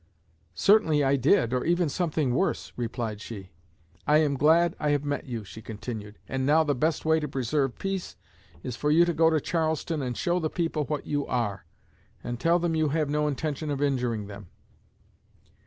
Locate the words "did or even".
1.15-1.87